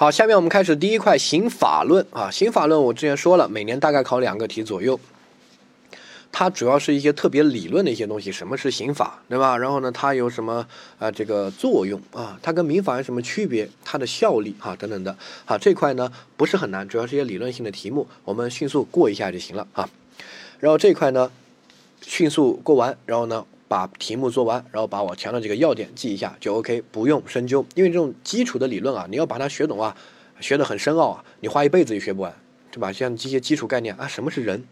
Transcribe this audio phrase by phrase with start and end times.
[0.00, 2.30] 好，下面我们开始第一块刑法论啊。
[2.30, 4.98] 刑法论我之前说了，每年大概考两个题左右。
[6.32, 9.58] 它主要是一些特别理论的一些东西，什么是刑法，对吧？
[9.58, 10.66] 然后呢，它有什么
[10.98, 12.38] 啊这个作用啊？
[12.42, 13.68] 它跟民法有什么区别？
[13.84, 15.14] 它的效力啊等等的。
[15.44, 19.86] 好，这块呢不是很难，主要是一些理论性的题目，我们迅速过一下就行了啊。
[20.60, 21.30] 然后这块呢
[22.00, 29.96] 迅速过完，然后呢把题目做完，然后把我强调几个要点记一下就 OK，不用深究，因为这种基础的理论啊，你要把它学懂啊，
[30.40, 32.34] 学得很深奥啊，你花一辈子也学不完，
[32.72, 32.92] 对吧？
[32.92, 34.64] 像这些基础概念啊，什么是人？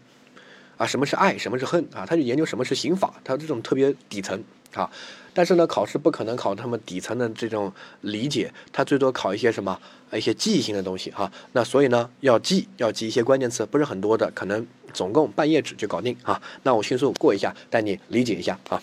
[0.78, 2.04] 啊，什么是爱，什么是恨啊？
[2.04, 4.42] 他就研究什么是刑法，他这种特别底层
[4.74, 4.90] 啊。
[5.38, 9.80] 但是呢，考试不可能考他们底层的这种理解，他最多考一些什么
[10.12, 11.30] 一些记忆性的东西哈。
[11.52, 16.42] 那所以呢，要记，要记一些关键词，不是很多的，可能总共半页纸就搞定啊。
[16.64, 18.82] 那我迅速过一下，带你理解一下啊。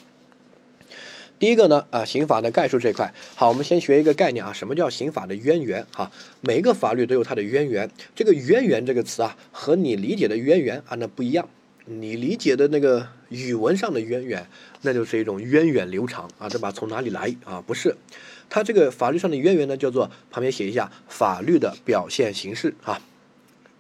[1.38, 6.10] 第一个呢，啊，刑法的概述这块，好，我们先学一个概念啊，什么叫刑法的渊源哈？
[6.40, 11.50] 每个法律都有它的渊源，这个渊源这个词啊，和你理解的渊源啊那不一样。
[11.84, 14.48] 你理解的那个语文上的渊源，
[14.82, 16.72] 那就是一种源远流长啊，对吧？
[16.72, 17.62] 从哪里来啊？
[17.66, 17.96] 不是，
[18.50, 23.02] 它这个法律上的渊源呢，叫做旁边写一下法律的表现形式啊。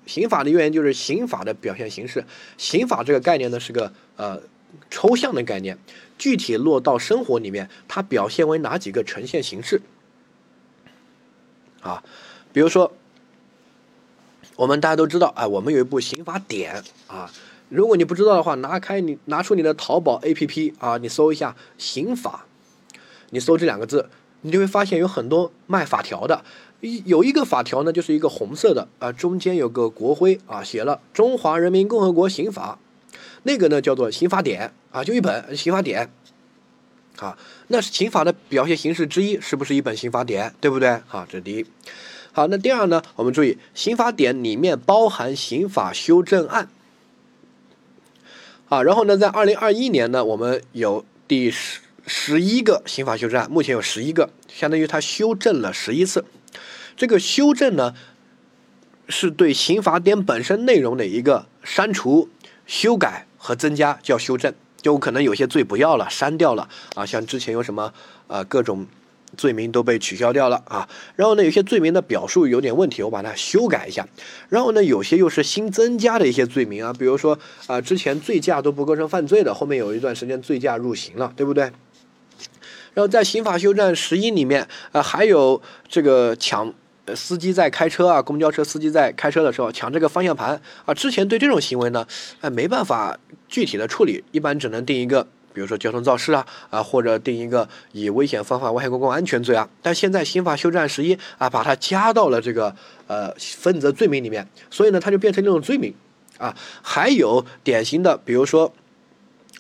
[0.06, 2.26] 刑法的渊源就是刑法的表现形式。
[2.58, 4.42] 刑法这个概念呢，是个呃
[4.90, 5.78] 抽象的概念，
[6.18, 9.82] 具体落到生活里面，它表现为哪几个呈现形式
[11.82, 12.04] 啊？
[12.52, 12.92] 比如说，
[14.56, 17.32] 我们大家都知道啊，我们有一部刑法典啊。
[17.70, 22.46] 如果你不知道的话，拿开你拿出你的淘宝 APP 啊，你搜一下“刑法”，
[23.32, 24.10] 你搜这两个字，
[24.42, 26.44] 你就会发现有很多卖法条的。
[26.82, 32.78] 一有一个法条呢，就是一个红色的啊，中间有个国徽啊，写了“中华人民共和国刑法”，
[33.44, 36.12] 那个呢叫做刑法典啊，就一本刑法典。
[37.18, 37.38] 啊，
[37.70, 40.54] 那是刑法的表现形式之一，是不是一本刑法典？
[40.60, 41.00] 对不对？
[41.08, 41.66] 好，这是第一。
[42.34, 43.02] 好，那第二呢？
[43.16, 46.68] 我们注意，刑法典里面包含刑法修正案。
[48.68, 56.26] 啊，然后呢，在二零二一年呢，我们有第十十一个刑法修正案，目前有十一个，相当于它修正了十一次。
[56.98, 57.94] 这个修正呢，
[59.08, 62.30] 是对刑法典本身内容的一个删除、
[62.66, 64.54] 修改和增加，叫修正。
[64.82, 67.94] 就可能有些罪不要了，删掉了啊，像之前有什么
[68.28, 68.88] 啊各种。
[69.38, 74.08] 罪名都被取消掉了啊，然后呢，有些罪名的表述有点问题，我把它修改一下。
[74.48, 77.38] 然后呢，有些又是新增加的一些罪名啊，比如说
[77.68, 81.64] 啊，之前醉驾都不构成犯罪的，后面有一段时间醉驾入刑了，对不对？
[82.94, 86.74] 然后在刑法修正十一里面啊，还有这个抢
[87.14, 92.08] 司机在开车啊，公交车司机在开车的时候抢这个方向盘啊，之前对这种行为呢，
[92.40, 93.20] 哎，没办法
[93.50, 95.28] 具体的处理，一般只能定一个。
[95.56, 102.76] 比如说交通肇事啊啊，或者定一个以危险方法危害公共安全罪啊，但现在刑法修正案十一啊，把它加到了这个
[103.08, 105.94] 呃分则罪名里面，所以呢，它就变成那种罪名
[106.38, 106.54] 啊。
[106.82, 108.74] 还有典型的，比如说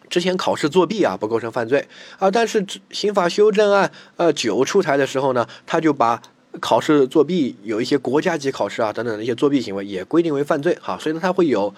[0.09, 1.87] 之前考试作弊啊，不构成犯罪
[2.19, 6.21] 啊，但是刑法修正案呃九出台的时候呢，他就把
[6.59, 11.73] 考试作弊有一些国家级考试啊等等的一些作弊行为也规定为犯罪哈，所以呢，它会有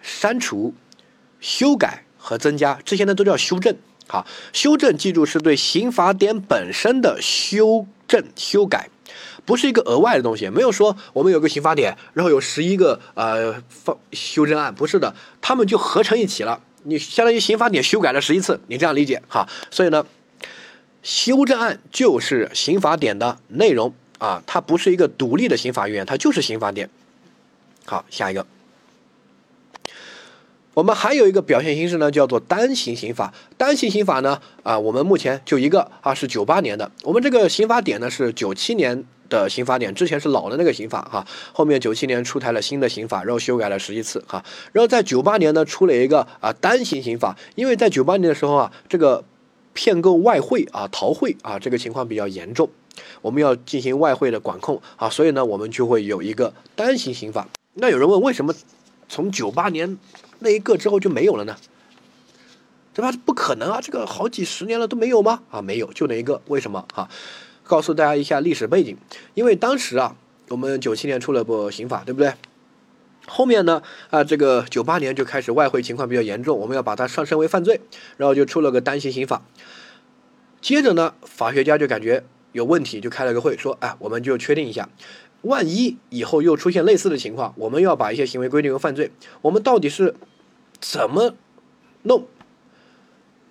[0.00, 0.72] 删除、
[1.40, 2.04] 修改。
[2.20, 3.74] 和增加这些呢都叫修正，
[4.06, 8.90] 好，修正记住是对刑法典本身的修正修改，
[9.44, 20.04] 不是一个额外的东西，没有说我们有个刑法典，然后有十一个呃方修正案，不是的，他们就合成一起了，你相当于刑法典修改了十一次，你这样理解哈，所以呢，
[21.02, 26.90] 修正案就是刑法典的内容啊，它不是一个独立的刑法院，它就是刑法典。
[27.86, 28.46] 好，下一个。
[30.72, 33.34] 我们还有一个表现形式呢，叫做单行刑法。
[33.56, 36.90] 单行刑法呢，啊，我们目前就一个啊，是九八年的。
[37.02, 41.26] 我们这个刑法典呢是九七年的刑法典，之前是老的那个刑法哈。
[41.52, 44.44] 后面九七年出台了新的刑法，然后修改了十一次哈。
[44.72, 49.24] 然后在九八年呢出了一个啊单行刑法，因为在九八年的时候啊，这个
[49.74, 52.70] 骗购外汇啊、逃汇啊这个情况比较严重，
[53.22, 57.48] 我们要进行外汇的管控啊，所以呢我们就会有一个单行刑法。
[57.74, 58.54] 那有人问，为什么
[59.08, 59.98] 从九八年？
[60.40, 61.56] 那一个之后就没有了呢，
[62.92, 63.12] 对吧？
[63.24, 65.42] 不可能啊，这个好几十年了都没有吗？
[65.50, 66.86] 啊，没有，就那一个，为什么？
[66.92, 67.08] 哈，
[67.62, 68.96] 告诉大家一下历史背景，
[69.34, 70.16] 因为当时啊，
[70.48, 72.32] 我们九七年出了部刑法，对不对？
[73.26, 77.80] 后面呢，啊，这个九八年就开始外汇情况比较严重，我们要把它上升为犯罪，
[78.16, 79.42] 然后就出了个单行刑法。
[80.60, 84.88] 接着呢，法学家就感觉有问题，就开了个会，说，哎，我们就确定一下。
[85.42, 89.10] 万一以后又出现类似的情况，我们要把一些行为规定为犯罪，
[89.40, 90.14] 我们到底是
[90.80, 91.34] 怎么
[92.02, 92.26] 弄？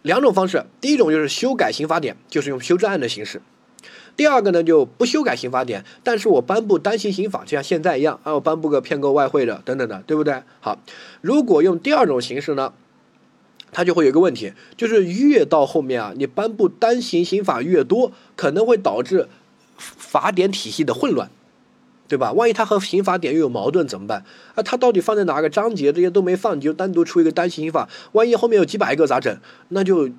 [0.01, 3.39] 两种方式，第一种就是修改刑法典，就是用修正案的形式；
[4.15, 10.41] 第二个呢，就不修改刑法典，但是我颁布单行刑法，就像现在一样，啊，我颁布个骗购外汇的等等的，对不对？
[10.61, 10.79] 好，
[11.19, 12.73] 如果用第二种形式呢，
[13.73, 19.27] 它就会有一个问题，就是越到后面啊，你颁布单行刑法越多，可能会导致
[19.77, 21.29] 法典体系的混乱。
[22.09, 22.33] 对吧？
[22.33, 24.25] 万一它和刑法典又有矛盾怎么办？
[24.55, 25.93] 啊，它到底放在哪个章节？
[25.93, 29.37] 这些都没放，你就单独出一个单行刑法，万一后面有几百个咋整？
[29.67, 30.09] 那就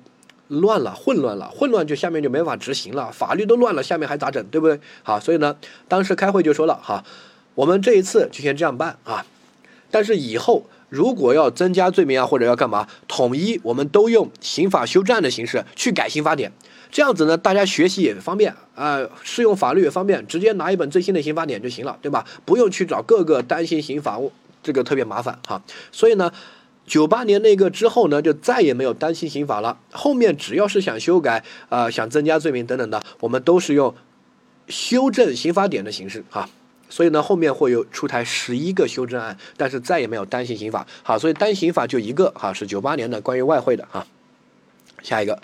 [0.47, 4.41] 乱了，混乱了，混乱就下面就没法执行了，法律都乱了，下面还咋整？
[4.45, 4.79] 对不对？
[5.03, 5.57] 好，所以呢，
[5.89, 7.03] 当时开会就说了哈，
[7.55, 9.25] 我们这一次就先这样办啊，
[9.91, 16.53] 但是以后如果要增加罪名啊，或者要干嘛，统一我们都用刑法修正案的形式去改刑法典。
[16.91, 22.25] 这样子呢，大家学习也方便啊，适用法律也方便，直接拿一本最新的刑法典就行了，对吧？
[22.43, 24.19] 不用去找各个单行刑法，
[24.61, 25.63] 这个特别麻烦哈。
[25.93, 26.29] 所以呢，
[26.85, 29.79] 九八年那个之后呢，就再也没有单行刑法了。
[29.91, 33.95] 后面只要是想修改啊，想增加罪名等等的，我们都是用
[34.67, 36.49] 修正刑法典的形式哈。
[36.89, 40.85] 所以呢，后面会有出台十一个修正案，但是再也没有单行刑法。
[41.03, 44.05] 好，所以单行法就一个哈，是九八年的关于外汇的哈。
[45.01, 45.41] 下一个。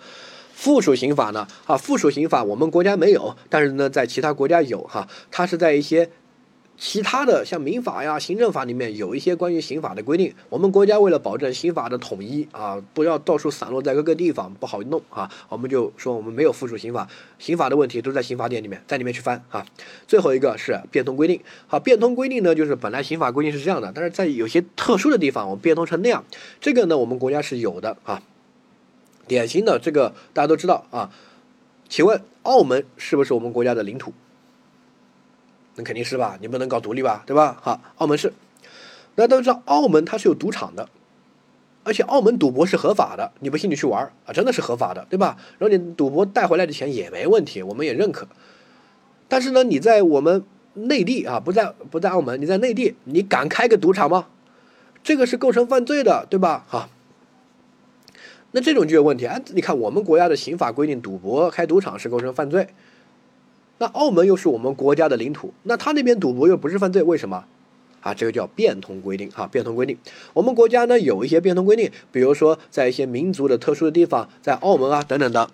[0.57, 1.47] 附属刑法呢？
[1.67, 5.07] 啊，附属刑法我们国家没有，但是呢，在其他国家有哈。
[5.29, 6.09] 它是在一些
[6.75, 10.33] 其他的像民法呀、行政法里面有一些关于刑法的规定。
[10.49, 17.07] 我们国家为了保证刑法的统一啊，不要到处散落在各个地方不好弄啊，我们就说我们没有附属刑法，
[17.37, 19.63] 刑法的问题都在刑法典里面，在里面去翻啊。
[20.07, 26.25] 最后一个是变通规定，好，变通规定呢，就是本来刑法规定是这样的，但是在有些特殊的地方，我们变通成那样。
[26.59, 28.23] 这个呢，我们国家是有的啊。
[29.27, 31.11] 典型的这个大家都知道啊，
[31.89, 34.13] 请问澳门是不是我们国家的领土？
[35.75, 37.57] 那肯定是吧，你不能搞独立吧，对吧？
[37.61, 38.33] 好，澳门是。
[39.15, 40.89] 那都知道澳门它是有赌场的，
[41.83, 45.37] 而且澳门赌博是合法的，你不信你去玩啊，真的是合法的，对吧？
[45.59, 48.27] 然后你赌博带回来的钱也没问题，我们也认可。
[49.27, 50.43] 但是呢，你在我们
[50.73, 54.27] 内地啊，不在不在澳门，你在内地，你敢开个赌场吗？
[55.03, 56.65] 这个是构成犯罪的，对吧？
[56.67, 56.89] 好。
[58.57, 59.39] 那这种就有问题啊！
[59.53, 62.67] 你看我们国家的刑法规定，赌博开赌场是构成犯罪。
[63.77, 67.45] 那澳门又是我们国家的领土，那他那边赌博又不是犯罪，为什么？
[68.01, 69.95] 啊，这个叫变通规定哈，变通规定。
[70.33, 75.47] 我们国家呢有一些变通规定，比如说在一些民族的特殊的地方，在澳门啊等等的，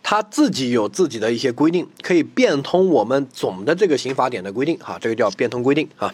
[0.00, 6.12] 他自己有自己的一些规定，可以变通我们总的这个刑法典的规定哈，这个叫变通规定啊。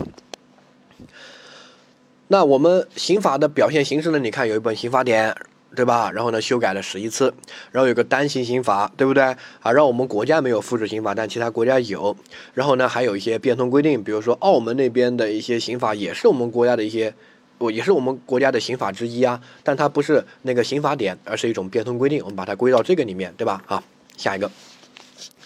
[2.29, 4.19] 那我们刑法的表现形式呢？
[4.19, 5.37] 你看有一本刑法典。
[5.76, 6.11] 对吧？
[6.11, 7.32] 然后呢，修改了十一次，
[7.70, 9.23] 然后有个单行刑法，对不对？
[9.61, 12.17] 啊，让我们国家没有复制刑法，但其他国家有。
[12.55, 17.12] 然后呢，还有一些变通规定，比如说澳门那边的一些刑法也是我们国家的一些，
[17.58, 23.62] 我也是我们国家的刑法之一啊，但它不是那个刑法典，而是一种变通规定，我们把它归到这个里面，对吧？
[23.67, 23.82] 啊，
[24.17, 24.50] 下一个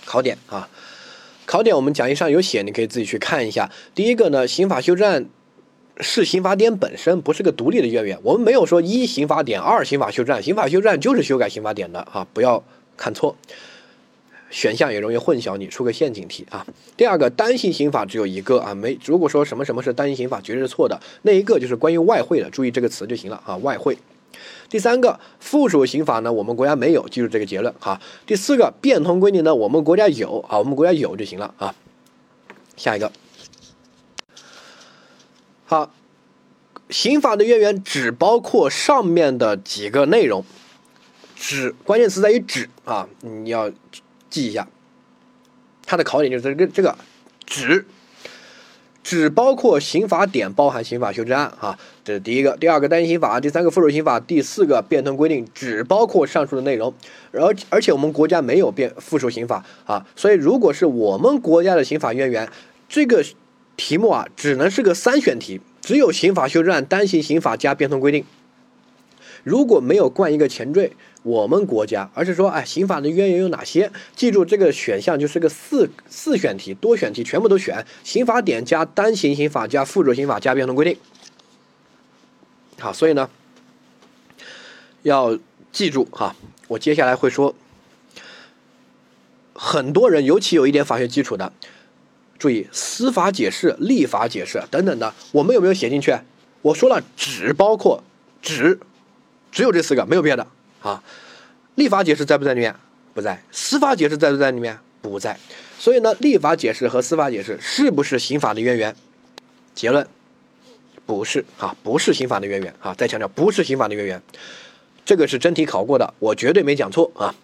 [0.05, 0.69] 考点啊，
[1.45, 3.69] 考点我们讲义上有写，你可以自己去看一下。
[3.95, 5.27] 第一个呢，刑法修正案。
[6.03, 12.63] 是刑法典本身不是个独立的渊源，我们没有说一刑法典二刑法修正案，刑法修正案就是修改刑法典的啊，不要
[12.97, 13.37] 看错，
[14.51, 16.67] 选项也容易混淆你，出个陷阱题啊。
[16.97, 23.97] 第二个单行刑法只有一个啊，没如果说什么什么是单行刑法，绝对是错的，那一个就是关于外汇的，注意这个词就行了啊，外汇。
[24.69, 28.01] 第三个附属刑法呢，我们国家没有，记住这个结论哈。
[28.27, 31.75] 第四个变通规定呢，我们国家有啊，我们国家有就行了啊。
[32.77, 33.11] 下一个。
[35.71, 35.93] 好，
[36.89, 40.45] 刑法的渊源只包括上面的几个内容，
[41.37, 43.71] 只关键词在于“只”啊，你要
[44.29, 44.67] 记一下。
[45.87, 46.99] 它的考点就是这个这个
[47.47, 47.87] “只”，
[49.05, 52.57] 只包括刑法典包含刑法修正案啊，这是第一个。
[52.57, 56.93] 第二个单行刑法，第三个附属刑法，第四个变通规定，只包括上述的内容。
[57.31, 62.51] 而，而且我们国家没有变附属刑法啊，所以如果是我们国家的刑法渊源，
[62.89, 63.25] 这个。
[63.81, 68.27] 题目啊，只能是个三选题，只有刑法修正案、单行刑法加变通规定。
[69.43, 73.91] 如果没有冠一个前缀，我们国家，而是说，哎，刑法的渊源有哪些？
[74.15, 80.99] 记住这个选项就是个四四选题，多选题全部都选刑法典加单行刑法加附属刑法加变通规定。
[82.79, 83.31] 好，所以呢，
[85.03, 85.39] 要
[85.73, 86.37] 记住哈，
[86.69, 87.55] 我接下来会说，
[89.55, 91.51] 很多人，尤其有一点法学基础的。
[92.41, 96.17] 注意司法解释、立法解释等等的，我们有没有写进去？
[96.63, 98.03] 我说了，只包括
[98.41, 98.81] 只，
[99.53, 100.47] 只有这四个，没有别的
[100.81, 101.05] 啊。
[101.75, 102.75] 立法解释在不在里面？
[103.13, 103.43] 不在。
[103.53, 104.79] 司法解释在不在里面？
[105.03, 105.39] 不在。
[105.79, 108.97] 所以呢，立法解释和司法解释是不是刑法的渊源？
[109.75, 110.09] 结论，
[111.05, 112.95] 不是啊，不是刑法的渊源啊。
[112.95, 114.23] 再强调，不是刑法的渊源。
[115.05, 117.35] 这个是真题考过的，我绝对没讲错啊。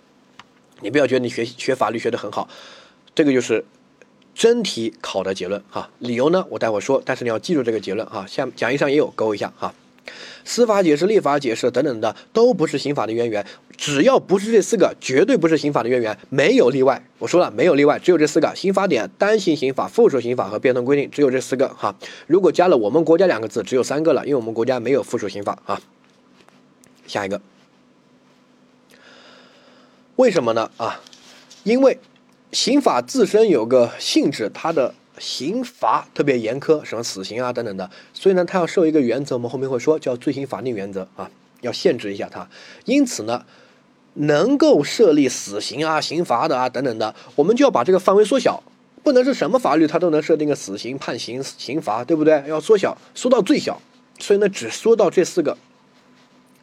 [0.81, 2.49] 你不要觉得你学学法律学得很好。
[3.15, 3.65] 这个就是
[4.37, 5.89] 真题考的结论哈。
[5.99, 8.27] 理由呢，我待会说，但是你要记住这个结论哈。
[8.29, 9.75] 像讲义上也有勾一下哈。
[10.45, 13.45] 司法解释、立法解释等等的都不是刑法的渊源，
[13.77, 17.05] 只要不是这四个，绝对不是刑法的渊源，没有例外。
[17.19, 21.97] 我说了，没有例外，只有这四个：刑法典、单行刑法、附属刑法和变通规定，只有这四个哈。
[22.29, 25.81] 如果加了我们国家两个字，只有三个了，因为我们国家没有附属刑法啊。
[27.09, 27.41] 下一个，
[30.15, 30.71] 为什么呢？
[30.77, 31.01] 啊，
[31.65, 31.99] 因为
[32.57, 34.95] 刑法自身有个性质，它的。
[35.19, 41.31] 刑罚特别严苛，什么死刑啊等等的，所以呢，它要受一个原则，我们后面会说叫罪行法定原则啊，
[41.63, 42.47] 要限制一下它。
[42.85, 43.43] 因此呢，
[44.13, 48.63] 能够设立死刑啊、刑罚的啊等等的，我们就要把这个范围缩小，
[49.03, 52.45] 不能是什么法律它都能设定个死刑、判刑、刑罚，对不对？
[52.47, 53.81] 要缩小，缩到最小。
[54.19, 55.57] 所以呢，只缩到这四个。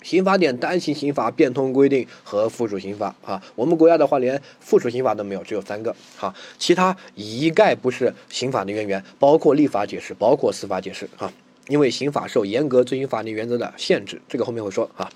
[0.03, 5.95] 刑法典单行刑法变通规定和附属刑法啊，我们国家的话连附属刑法都没有，只有三个。
[6.15, 11.31] 好，其他一概不是刑法的渊源，包括立法解释，包括司法解释啊。
[11.69, 15.09] 因为刑法受严格遵循法律原则的限制，这个后面会说啊。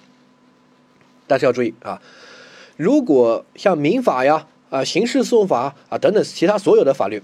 [1.28, 2.02] 但是要注意啊，
[2.78, 7.22] 如果像民法呀、啊刑事诉讼法啊等等其他所有的法律，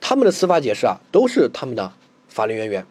[0.00, 1.90] 他们的司法解释啊都是他们的
[2.28, 2.86] 法律渊源。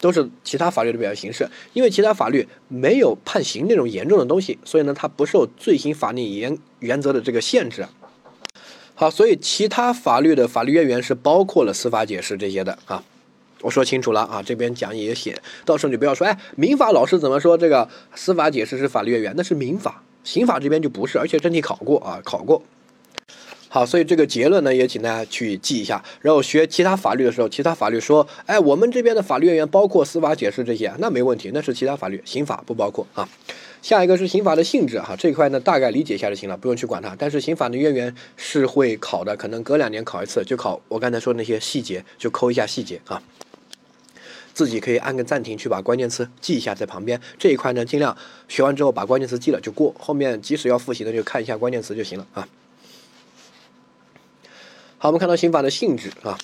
[0.00, 7.86] 都是其他法律的表现形式，因为其他法律没有判刑那种严重的东西，所以呢，它不受罪行法定原原则的这个限制。
[8.94, 13.02] 好，所以其他法律的法律渊源是包括了司法解释这些的啊。
[13.60, 19.34] 我说清楚了啊，这边讲也写，到时候你不要说，哎，民法老师怎么说这个司法解释是法律渊源？
[19.36, 22.62] 那是民法，刑法这边就不是，而且真题考过啊，考过。
[23.70, 26.02] 好，所以这个结论呢，也请大家去记一下。
[26.22, 33.28] 然后学其他法律的时候，其他法律说，哎，我们这边的法律渊源包括司法解释这些，那没问题，那是其他法律，刑法不包括啊。
[33.82, 37.14] 下一个是刑法的性质哈，这一块呢大概理解一下就行了，不用去管它。
[37.18, 43.22] 但是刑法的渊源是会考的，可能隔两年考一次，就考我刚才说的那些细节，就抠一下细节啊。
[44.54, 47.20] 自己可以按个暂停去把关键词记一下在旁边。
[47.38, 48.16] 这一块呢，尽量
[48.48, 52.48] 学完之后把关键词记了就过，后面即使要复习的就看一下关键词就行了啊。
[55.00, 56.36] 好，我们看到刑法的性质啊。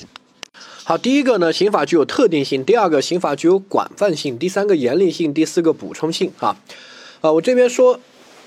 [0.84, 6.30] 好，第一个呢，刑法具有特定性；第二个，刑法具有广泛性；第三个，严厉性；第四个，补充性。
[6.38, 6.56] 啊，
[7.20, 7.98] 啊，我这边说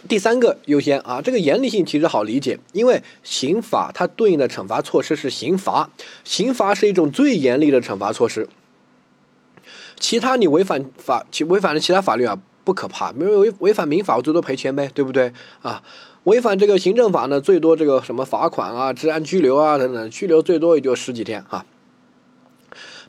[0.07, 1.21] 第三个优先啊。
[1.21, 5.89] 这个严厉性其实好理解，因为刑法它对应的惩罚措施是刑罚，
[6.23, 8.47] 刑罚是一种最严厉的惩罚措施。
[9.99, 15.83] 其他你违反法，其违反了其他法律啊，不可怕，没有违违反民法，我最多赔钱呗，对不对啊？
[16.27, 21.65] 违反这个行政法呢，最多这个什么罚款啊、治安拘留啊等等，拘留最多也就十几天哈。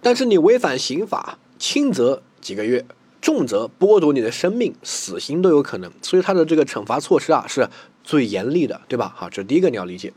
[0.00, 2.86] 但是你违反刑法，轻则几个月，
[3.20, 5.90] 重则剥夺你的生命，死刑都有可能。
[6.00, 7.68] 所以它的这个惩罚措施啊是
[8.04, 9.12] 最严厉的，对吧？
[9.16, 10.12] 好，这是第一个你要理解。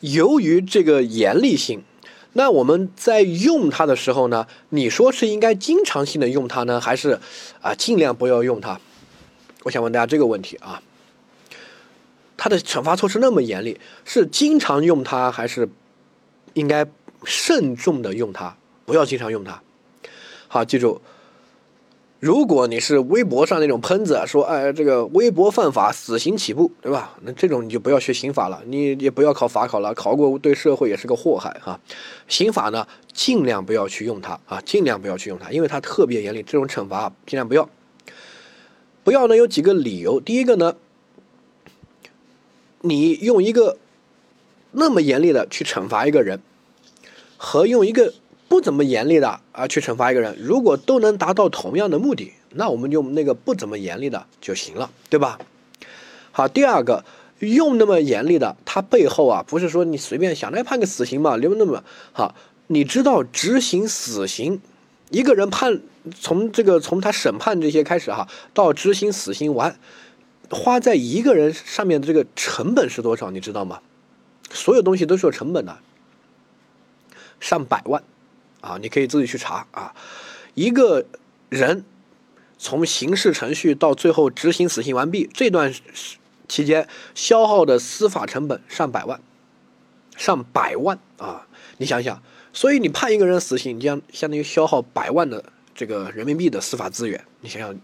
[0.00, 1.84] 由于这个严厉性，
[2.32, 7.20] 那我们在用它的时候呢，你说是应该经常性的用它呢，还是
[7.60, 8.80] 啊尽量不要用它？
[9.64, 10.80] 我想问大家这个问题啊，
[12.36, 15.68] 他的惩罚措施那么严厉，是经常用它，还是
[16.52, 16.86] 应该
[17.24, 19.62] 慎重的用它，不要经常用它？
[20.48, 21.00] 好，记住，
[22.20, 27.16] 如果你是微博上那种喷子，说哎这个微博犯法，死刑起步，对吧？
[27.22, 31.80] 那这种你就不要学刑法了，你也不要考法考了，考过对社会也是个祸害哈。
[32.28, 37.66] 刑法呢，尽量不要去用它啊，尽量不要去用它，因为它特别严厉，这种惩罚尽量不要。
[39.04, 39.36] 不要呢？
[39.36, 40.18] 有几个理由。
[40.18, 40.76] 第一个呢，
[42.80, 43.76] 你用一个
[44.72, 46.40] 那么严厉的去惩罚一个人，
[47.36, 48.14] 和用一个
[48.48, 55.38] 不怎么严厉的啊去惩罚一个人，如果都能达到同样的目的，那我们用那个不怎么严厉的就行了，对吧？
[56.32, 57.04] 好，第二个，
[57.40, 62.34] 用那么严厉的，它背后啊不是说你随便想来判个死刑嘛，留那么好，
[62.68, 64.62] 你知道执行死刑。
[65.14, 65.80] 一个人判
[66.20, 69.78] 从这个从他审判这些开始哈，到执行死刑完，
[70.50, 73.30] 花在一个人上面的这个成本是多少？
[73.30, 73.80] 你知道吗？
[74.50, 75.78] 所有东西都是有成本的，
[77.38, 78.02] 上百万
[78.60, 78.76] 啊！
[78.82, 79.94] 你可以自己去查啊。
[80.54, 81.06] 一个
[81.48, 81.84] 人
[82.58, 85.72] 从刑事程序到最后执行死刑完毕这段
[86.48, 89.20] 期间消耗的司法成本上百万，
[90.16, 91.46] 上百万啊！
[91.78, 92.22] 你想想。
[92.52, 95.44] 所以你判一个人死刑，你将相当于消耗百万的
[95.74, 97.76] 这个人民币的司法资源，你想想，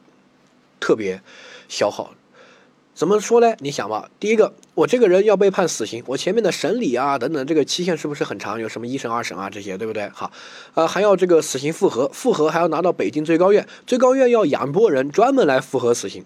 [0.79, 1.21] 特别
[1.69, 2.15] 消耗。
[2.95, 3.57] 怎么说呢？
[3.59, 8.61] 你想吧，第一个，我这个人要被判死刑，我前面的审理啊等等，这个期限是不是很长？
[8.61, 10.09] 有什么一审、二审啊这些，对不对？
[10.11, 10.31] 好，
[10.75, 16.25] 呃，还要这个死刑复核，复核还要拿到北京最高院，最高院要养拨人专门来复核死刑，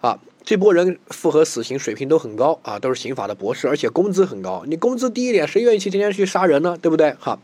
[0.00, 4.64] 啊，这波人复合死刑水平都很高啊，都是刑法的博士，而且工资很高。
[4.66, 6.76] 你工资低一点，谁愿意去天天去杀人呢？
[6.80, 7.14] 对不对？
[7.20, 7.38] 哈，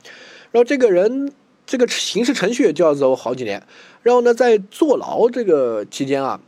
[0.50, 1.32] 然后这个人
[1.66, 3.62] 这个刑事程序就要走好几年，
[4.02, 6.40] 然后呢，在坐牢这个期间啊，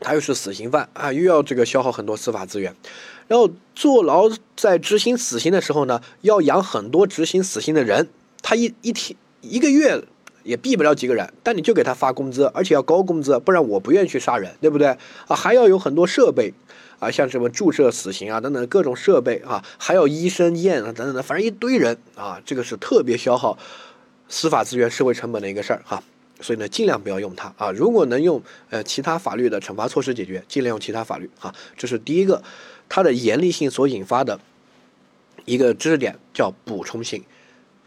[0.00, 2.76] 他又是死刑犯啊，又要这个消耗很多司法资源。
[3.26, 8.08] 然后坐牢在执行死刑的时候呢，要养很多执行死刑的人，
[8.42, 10.04] 他一一天一个月。
[10.48, 14.86] 也毙不了几个人，但你就给他发工资，而且要高工资，不然我不愿意去杀人，对不对
[15.26, 15.36] 啊？
[15.36, 16.54] 还要有很多设备
[16.98, 23.58] 啊，像什么注射死刑啊等等各种设备啊，还要医生验啊等等的，反正一堆人啊，这个是特别消耗
[24.30, 26.02] 司法资源、社会成本的一个事儿哈。
[26.40, 27.70] 所以呢，尽量不要用它啊。
[27.72, 28.40] 如果能用
[28.70, 31.54] 呃其他法律的惩罚措施解决，尽量用其他法律哈。
[31.76, 32.42] 这是第一个，
[32.88, 34.40] 它的严厉性所引发的
[35.44, 37.22] 一个知识点叫补充性。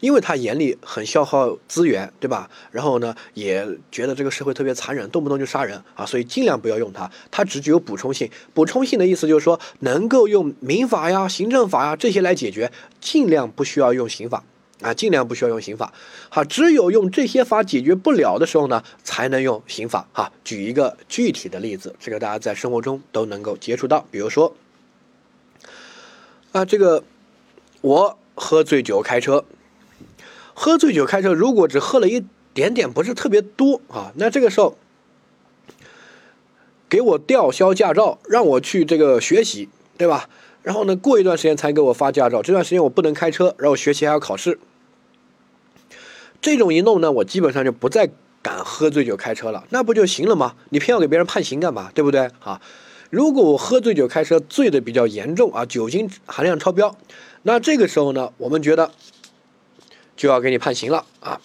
[0.02, 2.50] 因为他严厉很消耗资源，对吧？
[2.72, 7.08] 然后呢，也觉得这个社会特别残忍，动不动就杀人啊，所以尽量不要用它。
[7.30, 8.28] 它只具有补充性。
[8.52, 14.42] 补充性的意思就是说，能够用民法呀、行政法呀这些来解决，尽量不需要用刑法
[14.80, 15.92] 啊，尽量不需要用刑法。
[16.28, 20.08] 好，只有用这些法解决不了的时候呢，才能用刑法。
[20.12, 24.52] 哈，举一个具体的例子，这个大家在生活中都能够接触到，比如说
[26.50, 27.04] 啊，这个
[27.82, 29.44] 我喝醉酒开车。
[30.54, 34.76] 喝醉酒开车，如果只喝了一点点，不是特别多啊，那这个时候
[36.88, 40.28] 给我吊销驾照，让我去这个学习，对吧？
[40.62, 44.58] 然后呢，过一段时间才给我发驾照，这段时间我不能开车，然后学习还要考试。
[46.40, 48.10] 这种一弄呢，我基本上就不再
[48.42, 50.54] 敢喝醉酒开车了，那不就行了吗？
[50.68, 51.90] 你偏要给别人判刑干嘛？
[51.94, 52.30] 对不对？
[52.40, 52.60] 啊，
[53.08, 56.94] 如果我喝醉酒开车，醉的比较严重啊，酒精含量超标，
[57.42, 58.92] 那这个时候呢，我们觉得。
[60.22, 61.40] 就要给你判刑了啊，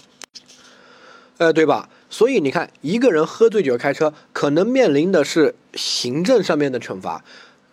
[1.39, 1.89] 呃，对吧？
[2.11, 7.23] 所以你看，一个人喝醉酒开车，可能面临的是行政上面的惩罚，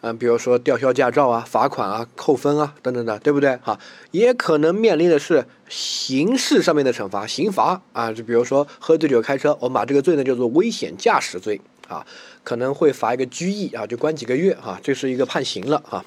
[0.00, 3.54] 嗯，比如说吊销驾照啊、罚款啊、扣分啊等等的，对不对？
[3.56, 3.78] 哈，
[4.12, 12.06] 也可能面临的是刑事上面的惩罚，刑罚啊，就比如说喝醉酒开车，我们把这个罪呢叫做危险驾驶罪啊，
[12.42, 16.02] 可能会罚一个拘役啊，就关几个月啊，这是一个判刑了啊。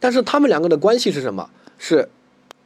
[0.00, 1.48] 但是他们两个的关系是什么？
[1.78, 2.08] 是。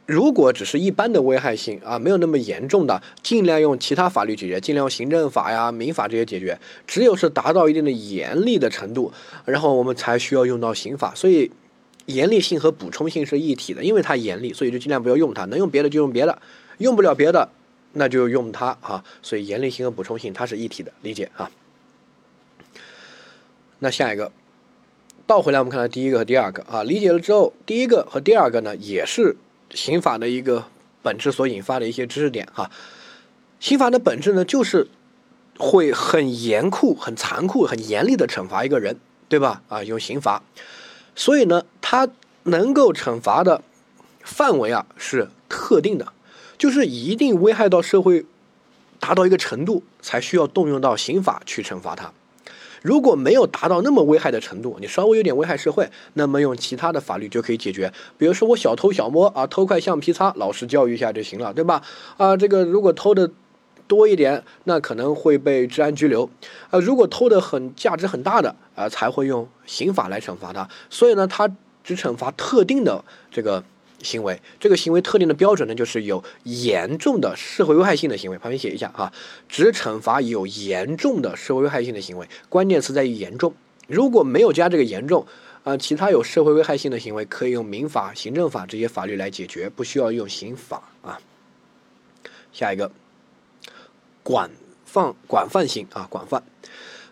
[0.08, 6.58] 如果只是一般的危害性啊，没有那么严重的，尽量用其他法律解决，尽量用行政法呀、民法这些解决。
[6.86, 9.12] 只有是达到一定的严厉的程度，
[9.44, 11.14] 然后我们才需要用到刑法。
[11.14, 11.50] 所以，
[12.06, 15.44] 严厉性和补充性是一体的，因为它严厉，所以就尽量不要用它。
[15.44, 16.40] 能用别的就用别的，
[16.78, 17.50] 用不了别的，
[17.92, 19.04] 那就用它啊。
[19.20, 21.50] 所以，严厉性和补充性它是一体的，理解啊。
[23.80, 24.32] 那下一个，
[25.26, 29.36] 倒回来我们看到第一个和第二个啊，理解了之后，第一个和第二个呢也是。
[29.74, 30.64] 刑法的一个
[31.02, 32.70] 本质所引发的一些知识点哈，
[33.60, 34.88] 刑法的本质呢，就是
[35.58, 39.62] 会很严酷、很残酷、很严厉的惩罚一个人，对吧？
[39.68, 40.42] 啊，用刑罚，
[41.14, 42.08] 所以呢，它
[42.44, 43.62] 能够惩罚的
[44.22, 46.12] 范围啊是特定的，
[46.56, 48.24] 就是一定危害到社会，
[48.98, 52.12] 达到一个程度，才需要动用到刑法去惩罚他。
[52.82, 57.92] 如果没有达到那么危害的程度，你稍微有点危害社会，那么用其他的法律就可以解决。
[58.16, 61.82] 比如说我小偷小摸啊，偷块橡皮擦，老师教育一下就行了，对吧？
[62.16, 63.30] 啊，这个如果偷的
[63.86, 66.28] 多一点，那可能会被治安拘留。
[66.70, 70.68] 啊，如果偷的很价值很大的啊，才会用刑法来惩罚他。
[70.90, 71.48] 所以呢，他
[71.82, 73.64] 只惩罚特定的这个。
[74.02, 78.38] 行为这个行为特定的标准呢，就是有严重的社会危害性的行为。
[78.38, 79.12] 旁边写一下哈，
[79.48, 83.54] 只惩罚有严重的社会危害性的行为，关键词在于严重。
[83.86, 85.26] 如果没有加这个严重，
[85.64, 91.18] 啊，其他有社会危害性的行为可以用民法、行政法这些法律来解决，不需要用刑法啊。
[92.52, 92.90] 下一个，
[94.22, 94.50] 广
[94.84, 96.42] 泛广泛性啊，广泛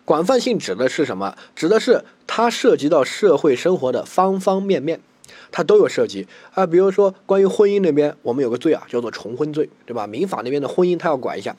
[0.05, 1.37] 广泛性指的是什么？
[1.55, 5.01] 指的是它涉及到社会生活的方方面面。
[5.51, 10.07] 它都有涉及啊，比如说关于婚姻那边，我们有个罪啊，叫做重婚罪，对吧？
[10.07, 11.55] 民法那边的婚姻，它要管一下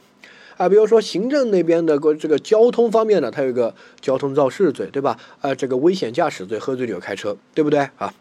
[0.57, 0.69] 啊。
[0.69, 5.19] 比如说行政那边的个这个交通方面呢，它有个交通肇事罪，对吧？
[5.41, 8.15] 啊，这个危险驾驶罪，喝醉酒开车，对不对啊？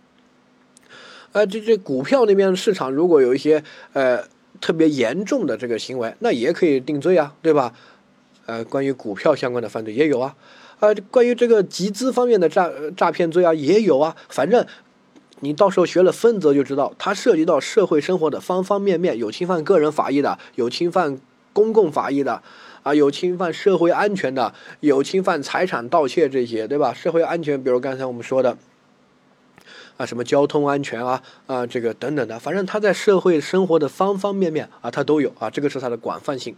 [1.33, 4.23] 啊，这这股票那边市场如果有一些呃
[4.61, 7.73] 特别严重的这个行为，那也可以定罪啊，对吧？
[8.45, 10.35] 呃，关于股票相关的犯罪也有啊，
[10.79, 14.65] 啊，关于这个集资方面的诈诈骗罪啊也有啊，反正。
[15.39, 21.19] 你到时候学了分则就知道，它涉及到社会生活的方方面面，有侵犯个人法益的，有侵犯
[21.53, 22.41] 公共法益的，
[22.83, 26.93] 啊，有侵犯社会安全的，有侵犯财产盗窃这些，对吧？
[26.93, 28.57] 社会安全，比如刚才我们说的，
[29.97, 36.55] 啊，什么交通安全啊，啊，这个等等的，反正它在社会生活的方方面面啊，它都有啊，这个是它的广泛性。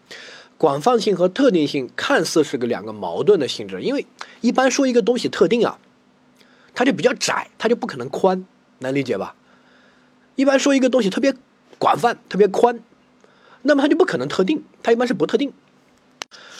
[0.57, 4.05] 广泛性和特定性看似是个两个矛盾的性质，因为
[4.41, 5.79] 一般说一个东西特定啊，
[6.73, 8.45] 它就比较窄，它就不可能宽，
[8.79, 9.35] 能理解吧？
[10.35, 11.33] 一般说一个东西特别
[11.77, 12.79] 广泛、特别宽，
[13.61, 15.53] 那么它就不可能特定，它一般是不特定。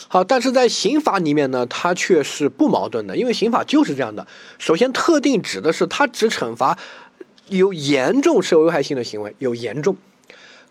[0.08, 4.26] 好，但是在刑法里面呢，它却是不矛盾的，因为刑法就是这样的。
[4.58, 6.76] 首先，特定指的是它只惩罚
[7.48, 9.96] 有严重社会危害性的行为，有严重。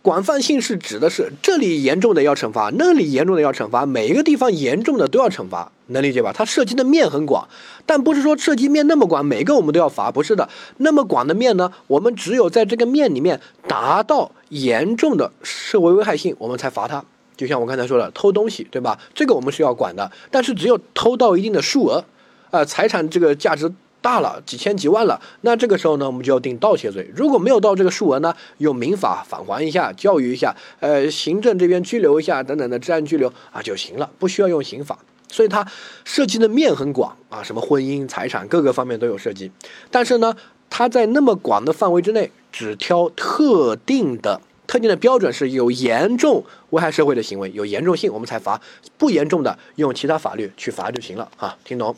[0.02, 6.32] 广泛性是指的是这里严重的要惩罚，那里严重的要惩罚，每一个地方严重的都要惩罚，能理解吧？
[6.34, 7.46] 它涉及的面很广，
[7.86, 10.48] 但不是说涉及面那么广，每个我们都要罚，不是的。
[10.78, 17.04] 那么广的面呢，我们只有在这个面里面达到严重的社会危害性，我们才罚他。
[17.36, 18.98] 就像我刚才说的，偷东西，对吧？
[19.14, 22.06] 这个我们是要管的，但是只有偷到一定的数额，
[22.52, 23.70] 呃，财产这个价值。
[24.02, 27.12] 大了几千几万了，那这个时候呢，我们就要定盗窃罪。
[27.16, 35.00] 如果没有到这个数额呢，用民法返还一下，教育一下，呃，行政这边拘留一下等等的治安拘留啊就行了，不需要用刑法。
[35.32, 35.68] 所以它
[36.06, 39.52] 涉及的面很广啊，什么婚姻、财产各个方面都有涉及。
[39.92, 40.36] 但是呢，
[40.70, 48.60] 它在那么广的范围之内，只挑特定的特定的标准是有严重危害社会的行为，有严重性我们才罚，
[48.98, 51.96] 不严重的用其他法律去罚就行了啊，听懂？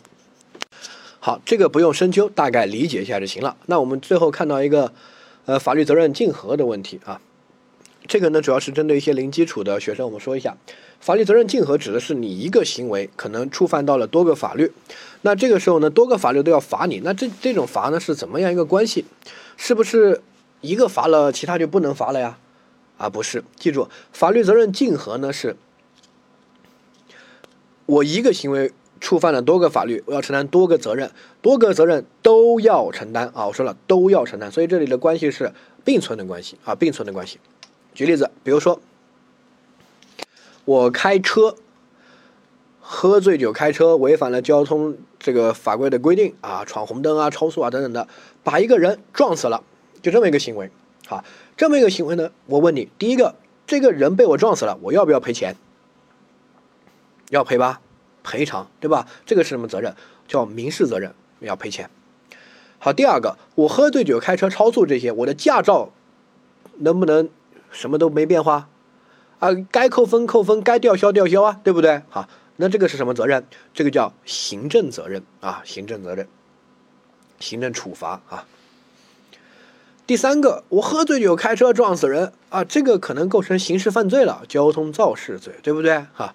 [1.23, 3.55] 好，这个不用深究，大概理解一下就行了。
[3.67, 4.91] 那我们最后看到一个，
[5.45, 7.21] 呃，法律责任竞合的问题啊。
[8.07, 10.57] 这个呢，主要是针对一些零基础的学生，我们说一下，
[10.99, 14.71] 法律责任竞合指的是你一个行为可能触犯到了多个法律，
[15.21, 19.05] 那这个时候呢，多个法律都要罚你，那这这种罚呢是怎么样一个关系？
[19.55, 20.23] 是不是
[20.61, 22.39] 一个罚了，其他就不能罚了呀？
[22.97, 25.55] 啊，不是，记住，法律责任竞合呢是，
[27.85, 28.71] 我一个行为。
[29.01, 31.11] 触犯了多个法律，我要承担多个责任，
[31.41, 33.47] 多个责任都要承担啊！
[33.47, 35.51] 我说了都要承担，所以这里的关系是
[35.83, 37.39] 并存的关系啊，并存的关系。
[37.93, 38.79] 举例子，比如说
[40.63, 41.55] 我开车
[42.79, 48.07] 喝醉酒开车，违反了交通这个法规的规定啊，闯红灯啊、超速啊等等的，
[48.43, 49.63] 把一个人撞死了，
[50.01, 50.69] 就这么一个行为。
[51.09, 51.25] 啊，
[51.57, 53.35] 这么一个行为呢，我问你，第一个，
[53.67, 55.57] 这个人被我撞死了，我要不要赔钱？
[57.29, 57.81] 要赔吧？
[58.23, 59.07] 赔偿对吧？
[59.25, 59.95] 这个是什么责任？
[60.27, 61.89] 叫民事责任，要赔钱。
[62.79, 65.91] 好，第二个，我喝醉酒开车超速这些，我的驾照
[66.77, 67.29] 能不能
[67.69, 68.69] 什么都没变化
[69.39, 69.49] 啊？
[69.69, 72.01] 该扣分扣分，该吊销吊销啊，对不对？
[72.09, 73.45] 好，那这个是什么责任？
[73.73, 76.27] 这个叫行政责任啊，行政责任，
[77.39, 78.47] 行政处罚啊。
[80.07, 86.05] 第三个，我喝醉酒开车撞死人啊，这个可能构成刑事犯罪了，交通肇事罪，对不对？
[86.13, 86.33] 哈。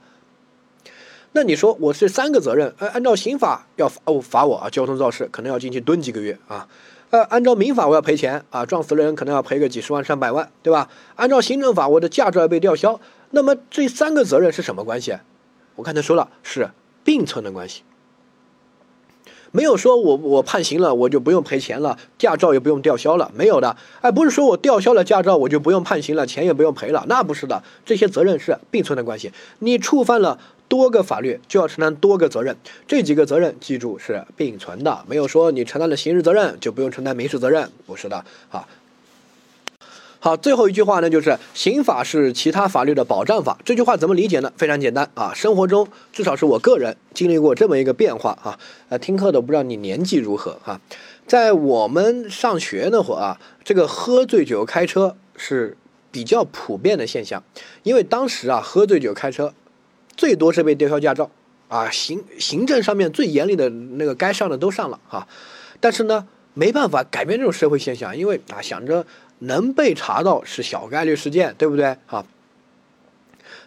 [1.37, 6.67] 那你说我这三个责任，呃，按照刑法要罚我罚我啊，交通肇事可能要进去蹲几个月啊，
[7.11, 10.89] 呃，按照民法我要赔钱啊，撞死了人可能要赔个几十万上百万，对吧？
[11.17, 12.99] 按照行政法我的驾照要被吊销，
[13.33, 15.19] 那么这三个责任是什么关系？
[15.75, 16.71] 我刚才说了是
[17.05, 17.83] 并存的关系，
[19.53, 30.39] 没有说我我判刑了我就不用赔钱了，驾照也不用吊销了，没有的，哎，不是说我吊销了驾照我就不用判刑了，钱也不用赔了，那不是的，这些责任是并存的关系，你触犯了。
[30.69, 38.67] 多个法律就要承担多个责任，这几个责任记住是并存的，没有说你承担了刑事责任就不用承担民事责任，不是的啊。
[40.19, 43.59] 好，最后一句话呢，就是刑法是其他法律的保障法。
[43.65, 44.53] 这句话怎么理解呢？
[44.57, 48.59] 非常简单啊，生活中至少是我个人经历过这么一个变化啊。
[48.89, 50.81] 呃，听课的不知道你年纪如何啊？
[51.29, 55.77] 在我们上学那会儿啊，这个喝醉酒开车是
[56.11, 57.45] 比较普遍的现象，
[57.85, 59.55] 因为当时啊，喝醉酒开车。
[60.17, 61.31] 最多是被吊销驾照，
[61.69, 65.29] 啊，行行政上面最严厉的那个该上的都上了哈，
[65.79, 69.07] 但是呢，没办法改变这种社会现象，因为啊想着
[69.41, 72.25] 能被查到是小概率事件，对不对啊？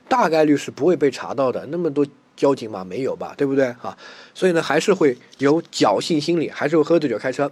[0.08, 2.04] 大概率是不会被查到的，那么多
[2.36, 3.96] 交警嘛没有吧，对不对啊？
[4.34, 7.52] 所以呢，还是会有侥幸心理，还是会喝醉酒开车，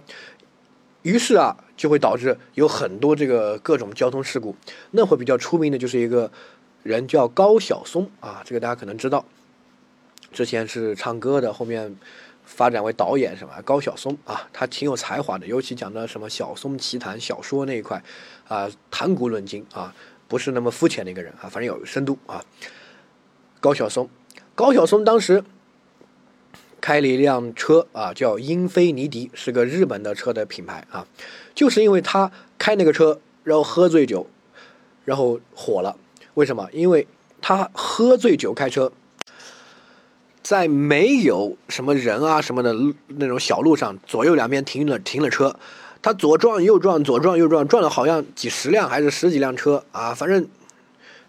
[1.02, 4.56] 于是啊，就会导致有很多这个各种交通事故，
[4.90, 6.28] 那会比较出名的就是一个。
[6.82, 9.24] 人叫高晓松啊，这个大家可能知道，
[10.32, 11.96] 之前是唱歌的，后面
[12.44, 18.02] 发展为导演，什么高晓松啊，他挺有才华的，尤其讲的什么《晓松奇谈》小说那一块，
[18.46, 19.94] 啊，谈古论今啊，
[20.28, 22.44] 不是那么肤浅的一个人啊，反正有深度啊。
[23.60, 24.08] 高晓松，
[24.54, 25.44] 高晓松当时
[26.80, 31.06] 开了一辆车啊，叫英菲尼迪，是个日本的车的品牌啊，
[31.54, 34.26] 就是因为他开那个车，然后喝醉酒，
[35.04, 35.96] 然后火了。
[36.34, 36.68] 为什么？
[36.72, 37.06] 因为
[37.40, 38.92] 他喝醉酒开车，
[40.42, 42.74] 在没有什么人啊什么的
[43.06, 45.56] 那种小路上，左右两边停了停了车，
[46.00, 50.46] 他左撞右撞，左撞右撞，撞了好像几十辆还是十几辆车啊，反正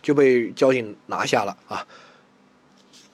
[0.02, 1.86] 就被交警拿下了啊。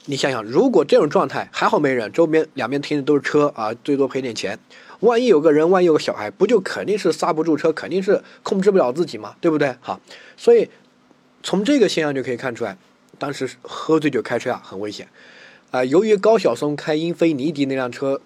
[0.07, 4.59] 你想想，如果这种状态还好没人，周边两边停的都是车啊，最多赔点钱。
[4.99, 9.75] 万一有个人，万一有个小孩，不就肯定是刹不住车，肯定是控制不了自己嘛，对不对？
[9.81, 9.99] 好，
[10.37, 10.69] 所以
[11.45, 12.75] 从这个现象就可以看出来，
[13.19, 15.07] 当时喝醉酒开车啊很危险
[15.69, 15.85] 啊。
[15.85, 18.19] 由于高晓松开英菲尼迪那辆车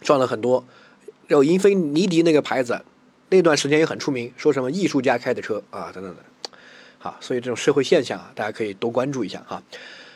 [0.00, 0.64] 撞了很多，
[1.26, 2.82] 有英菲尼迪那个牌子，
[3.30, 6.22] 那段时间也很出名，说什么艺术家开的车啊等等的。
[6.98, 9.60] 好，所以这种社会现象啊，大家可以多关注一下哈。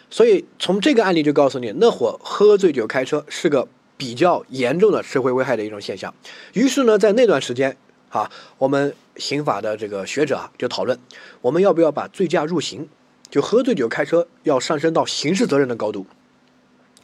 [0.08, 3.68] 所以从这个案例就告诉你，那会喝醉酒开车是个。
[3.96, 6.12] 比较严重的社会危害的一种现象，
[6.52, 7.76] 于是呢，在那段时间，
[8.14, 10.96] 啊，我们刑法的这个学者啊，就讨论，
[11.40, 12.88] 我们要不要把醉驾入刑，
[13.28, 16.06] 就喝醉酒开车要上升到刑事责任的高度。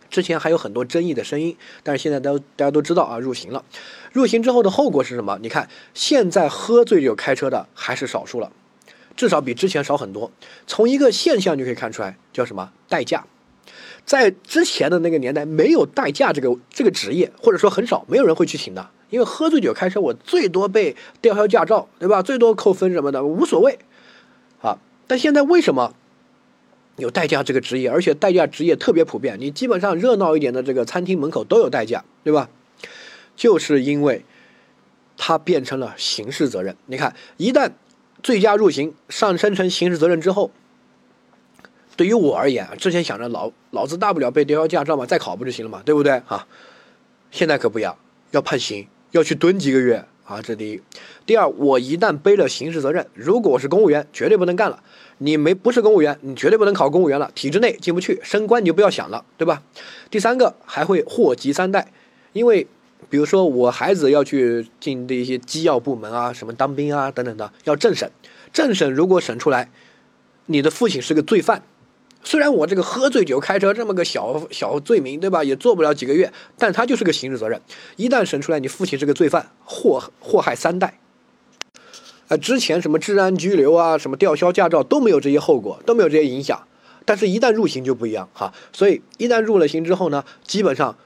[0.09, 3.64] 之前还有很多争议的声音，但是现在都大家都知道啊，入刑了。
[4.12, 5.37] 入刑之后的后果是什么？
[5.42, 8.53] 你看，现在喝醉酒开车的还是少数了，
[9.16, 10.31] 至少比之前少很多。
[10.68, 12.70] 从一个现象就可以看出来，叫什么？
[12.88, 13.27] 代驾。
[14.05, 18.90] 在之前的那个年代，没有代驾这个这个职业，或者说很少，没有人会去请的。
[19.11, 22.23] 因为喝醉酒开车，我最多被吊销驾照，对吧？
[22.23, 23.79] 最多扣分什么的，无所谓。
[24.62, 25.94] 啊，但现在为什么
[26.96, 27.90] 有代驾这个职业？
[27.90, 32.49] 而且代驾职业特别普遍，你基本上热闹一点的这个餐厅门口都有代驾，对吧？
[33.37, 34.25] 就是因为
[35.16, 36.77] 它变成了刑事责任。
[36.87, 37.73] 你看，一旦
[38.23, 40.51] 醉驾入刑，上升成刑事责任之后。
[41.96, 46.46] 对于我而言，之前想着老老子大不了被吊销驾照嘛，再考不就行了嘛，对不对啊？
[47.31, 47.94] 现在可不一样，
[48.31, 50.40] 要判刑，要去蹲几个月啊！
[50.42, 50.81] 这第一。
[51.27, 54.83] 第二，我一旦背了刑事责任，如果我是公务员，绝对不能干了。
[55.18, 59.62] 你没不是公务员，你绝对不能考公务员了，体制内进不去，升官你就不要想了，对吧？
[60.11, 61.92] 第三个还会祸及三代，
[62.33, 62.66] 因为
[63.09, 68.11] 比如说我孩子要去进的一些机要部门啊，什么当兵啊等等的，要政审，
[68.53, 69.70] 政审如果审出来，
[70.46, 71.62] 你的父亲是个罪犯。
[72.22, 75.42] 虽然我这个喝醉酒开车这么个小小罪名，对吧？
[75.42, 77.61] 也做不了几个月，但他就是个刑事责任。
[77.96, 80.98] 一旦审出来，你父亲是个罪犯，祸祸害三代。
[82.28, 86.62] 呃，之前什么治安拘留啊，什么吊销驾照都没有这些后果，都没有这些影响。
[87.04, 88.52] 但是，一旦入刑就不一样哈。
[88.72, 90.96] 所以，一旦入了刑之后呢，基本上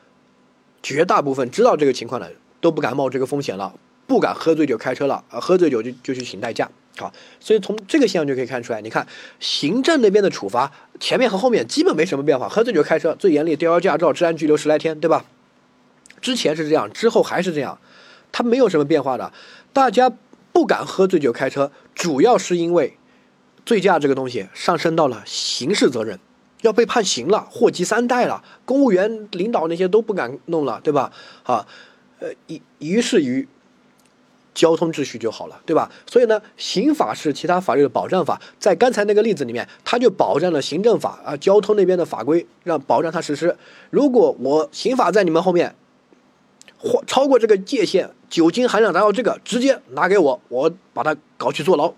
[0.83, 3.75] 绝大部分知道这个情况的都不敢冒这个风险了，
[4.07, 5.25] 不敢喝醉酒开车了。
[5.31, 6.69] 啊，喝醉酒就就去请代驾。
[6.97, 9.07] 好，所以从这个现象就可以看出来，你看
[9.41, 12.49] 行政那边的处罚，前面和后面基本没什么变化。
[12.49, 15.25] 喝醉酒开车最严厉，吊销驾照、治安拘留十来天，对吧？
[16.21, 17.79] 之前是这样，之后还是这样，
[18.33, 19.33] 它没有什么变化的。
[19.73, 20.11] 大家
[20.53, 22.97] 不敢喝醉酒开车，主要是因为
[23.67, 26.19] 醉驾这个东西上升到了刑事责任，
[26.63, 28.45] 要被判刑了，祸及三代了。
[28.65, 31.13] 公务员领导那些都不敢弄了，对吧？
[31.43, 31.67] 啊，
[32.21, 33.49] 呃，于于是于。
[34.55, 35.91] 交通秩序就好了，对吧？
[36.07, 43.57] 所以呢，刑法是其他法律的保障法，在刚才那个例子里面，它就保障了行政法啊，交通那边的法规，让保障它实施。
[43.91, 45.75] 如果我刑法在你们后面，
[46.79, 51.93] 或超过这个界限，酒精含量达到这个，直接拿给我，我把它搞去坐牢。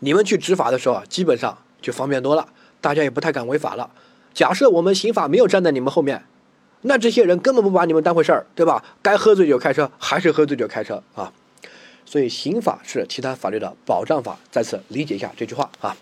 [0.00, 2.48] 你们去执法的时候啊，基本上就方便多了，
[2.80, 3.90] 大家也不太敢违法了。
[4.32, 6.24] 假设我们刑法没有站在你们后面。
[6.86, 8.84] 那这些人根本不把你们当回事儿，对吧？
[9.00, 11.32] 该喝醉酒开车还是喝醉酒开车啊！
[12.04, 15.96] 所以刑法是其他法律的保障法，再次理解一下这句话啊。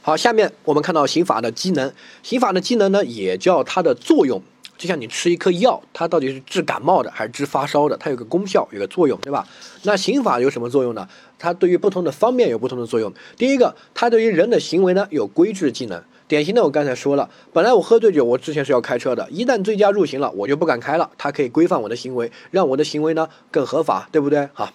[0.00, 4.40] 好，下面我们看到刑法的机能，刑法的机能呢也叫它的作用，
[4.78, 7.96] 就像你吃一颗药，它到底是治感冒的还是治发烧的？
[7.96, 9.44] 它有个功效，有个作用，对吧？
[9.82, 11.08] 那刑法有什么作用呢？
[11.36, 13.12] 它对于不同的方面有不同的作用。
[13.36, 16.00] 第一个，它对于人的行为呢有规制技能。
[16.28, 21.10] 典型的，我刚才说了，本来我喝醉酒，我之前是要开车的，一旦醉驾入刑了，我就不敢开了。
[21.16, 24.48] 他可以规范我的行为，让我的行为呢更合法，对不对？
[24.54, 24.72] 哈，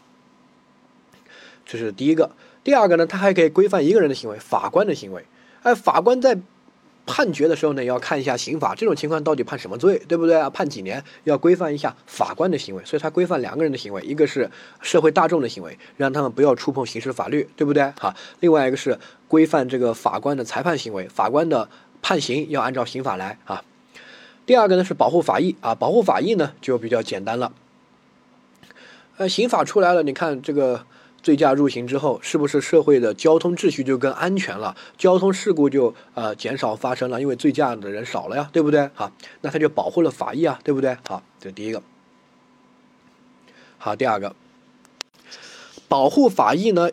[1.66, 2.32] 这是第一个。
[2.64, 5.26] 第二个呢，他还可以规范一个人的行为，法官的行为。
[5.64, 6.38] 哎，法官在。
[7.06, 10.50] 判决的时候呢，要看一下刑法这种情况到底判什么罪，对不对啊？
[10.50, 14.50] 判几年，要规范一下法官的行为，所以它规范两个人的行为，一个是
[14.82, 17.92] 社会大众的行为，让他们不要触碰刑事法律，对不对？
[18.00, 21.68] 好，另外一个是规范这个法官的裁判行为，法官的
[22.02, 23.64] 判刑要按照刑法来啊。
[24.46, 27.52] 第二个呢是保护法益啊，保护法益呢就比较简单了。
[29.18, 30.86] 呃，刑法出来了，你看这个。
[31.24, 34.76] 醉驾入刑之后，是不是社会的交通秩序就更安全了？
[34.98, 38.90] 交通事故就呃减少发生了，因为醉驾的人少了呀，对不对？
[38.94, 40.98] 好，那他就保护了法益啊，对不对？
[41.08, 41.84] 好，这第一个。
[43.78, 44.36] 好，第二个，
[45.88, 46.90] 保护法益呢，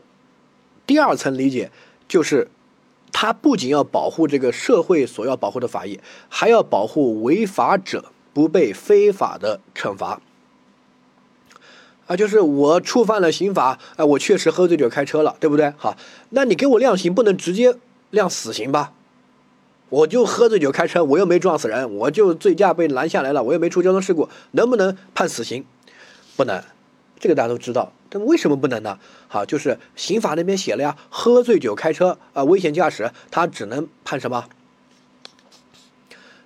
[0.86, 1.70] 第二层理解
[2.06, 2.48] 就是，
[3.12, 10.20] 他不仅要保护这个社会所要保护的法益，还要保护违法者不被非法的惩罚。
[12.08, 15.72] 啊，就是我触犯了刑法，啊，我确实喝醉酒开车了，对不对？
[15.76, 15.96] 好，
[16.30, 17.76] 那你给我量刑，不能直接
[18.10, 18.92] 量死刑吧？
[19.90, 25.64] 我就喝醉酒开车，我又没撞死人，我就醉驾被拦下来了，我又没出交通事故，能不能判死刑？
[26.34, 26.64] 不能，
[27.20, 27.92] 这个大家都知道。
[28.08, 28.98] 但为什么不能呢？
[29.28, 34.46] 好，就是刑法那边写了呀，喝醉酒开车啊，危险驾驶，他只能判什么？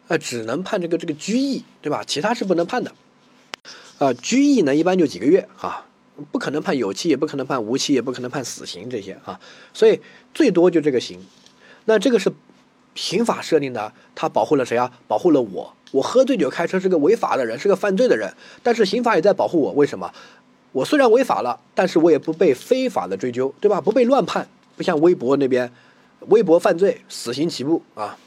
[0.09, 2.03] 呃，只能判这个这个拘役，对吧？
[2.05, 2.92] 其他是不能判的。
[4.02, 5.86] 啊，拘役呢，一般就几个月啊，
[6.32, 9.38] 不可能判有期，也不可能判无期，也不可能判死刑这些啊，
[9.72, 10.00] 所以
[10.34, 11.20] 最多就这个刑。
[11.84, 12.32] 那这个是
[12.96, 14.90] 刑法设定的，它保护了谁啊？
[15.06, 15.72] 保护了我。
[15.92, 19.70] 我喝醉酒开车是个违法的人，是个犯罪的人，但是刑法也在保护我。
[19.70, 20.12] 为什么？
[20.72, 23.80] 我虽然违法了，但是我也不被非法的追究，对吧？
[23.80, 25.70] 不被乱判，不像微博那边，
[26.26, 28.18] 微博犯罪死刑起步啊，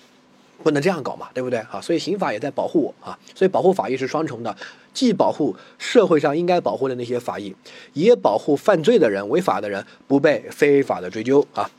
[0.63, 1.79] 不能这样搞嘛，对不对啊？
[1.81, 4.55] 所以刑法也在保护我啊，所以保护法益是双重的，
[4.93, 7.55] 既保护社会上应该保护的那些法益，
[7.93, 11.69] 也保护犯罪的人、违法的人不被非法的追究啊。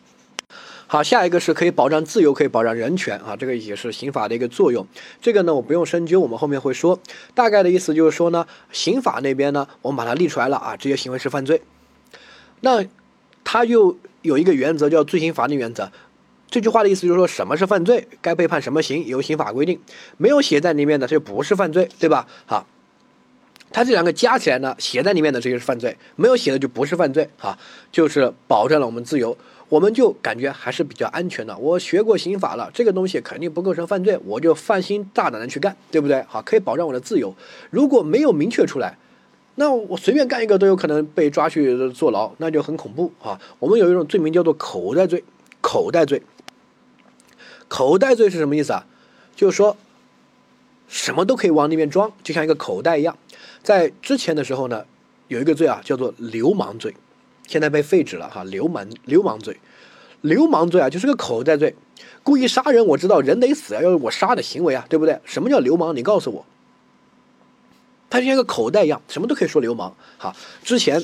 [0.88, 4.86] 好，下一个是可以保障自由，可以保障人权啊，这个也是刑法的一个作用。
[5.20, 6.96] 这个呢，我不用深究，我们后面会说。
[7.34, 11.60] 大概的意思就是说呢，刑法那边呢，我们把它立出来了啊，这些行为是犯罪。
[12.60, 12.84] 那
[13.42, 15.90] 它又有一个原则叫罪刑法定原则。
[16.48, 19.78] 这句话的意思就是说，什么是犯罪，该被判什么刑，由刑法规定。
[20.16, 22.26] 没有写在里面的，这就不是犯罪，对吧？
[22.46, 22.66] 好，
[23.72, 27.58] 它这两个加起来呢，写在里面的这些是犯罪，没有写的就不是犯罪啊，
[27.90, 29.36] 就是保证了我们自由。
[29.68, 31.58] 我们就感觉还是比较安全的。
[31.58, 36.22] 我学过刑法了，这个东西肯定不构成犯罪，我就放心大胆的去干，对不对？
[36.28, 37.34] 好，可以保障我的自由。
[37.70, 38.96] 如果没有明确出来，
[39.56, 43.40] 那我随便干一个都有可能被抓去坐牢，那就很恐怖啊。
[43.58, 45.24] 我们有一种罪名叫做口袋罪，
[45.60, 46.22] 口袋罪。
[47.68, 48.86] 口袋罪是什么意思啊？
[49.34, 49.76] 就是说
[50.88, 53.18] 什么都可以往里面装，就像一个口袋一样。
[53.62, 54.84] 在之前的时候呢，
[55.28, 56.94] 有一个罪啊，叫做流氓罪。
[57.46, 59.60] 现在被废止了哈，流氓流氓罪，
[60.20, 61.76] 流氓罪啊，就是个口袋罪，
[62.22, 65.20] 故意杀人，我知道人得死啊，要我杀的行为啊，对不对？
[65.24, 65.94] 什么叫流氓？
[65.94, 66.46] 你告诉我，
[68.10, 69.94] 他就像个口袋一样，什么都可以说流氓。
[70.18, 71.00] 哈，之前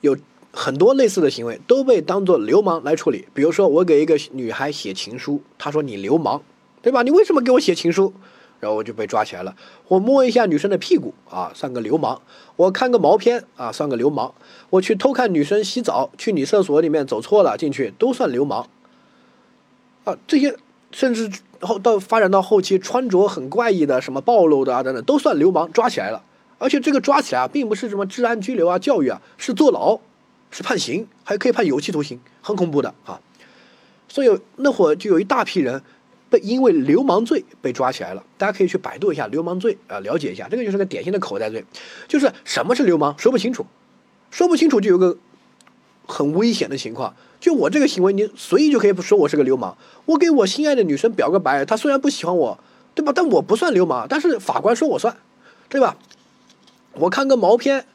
[0.00, 0.16] 有
[0.52, 6.42] 很多类似的行为都被当做流氓来处理，比如说我给一个女孩写情书，她说你流氓，
[6.82, 7.02] 对吧？
[7.02, 8.12] 你为什么给我写情书？
[8.60, 9.54] 然后我就被抓起来了。
[9.86, 12.20] 我摸一下女生的屁股啊，算个流氓；
[12.56, 14.32] 我看个毛片啊，算个流氓；
[14.70, 18.66] 我去偷看女生洗澡，去女厕所里面走错了进去，都算流氓。
[20.02, 20.56] 啊，这些
[20.90, 21.30] 甚至
[21.60, 26.24] 后到发展到后期，穿着很怪异的，什么暴露的啊等等，都算流氓，抓起来了。
[26.58, 30.00] 而且这个抓起来啊，并不是什么治安拘留啊、教育啊，是坐牢，
[30.50, 33.20] 是判刑，还可以判有期徒刑，很恐怖的啊。
[34.08, 35.82] 所以那会儿就有一大批人。
[36.30, 41.64] 被因为流氓罪被抓起来了，大家可以去百度一下流氓罪啊，了解一下，这个就是个典型的口袋罪，
[42.06, 43.64] 就是什么是流氓说不清楚，
[44.30, 45.16] 说不清楚就有个
[46.06, 52.58] 很危险的情况，就我这个行为你随意就可以说我是个流氓，我给我心爱的女生表个白，她虽然不喜欢我，
[52.94, 53.10] 对吧？
[53.16, 55.16] 但我不算流氓，但是法官说我算，
[55.70, 55.96] 对吧？
[56.92, 57.86] 我看个毛片。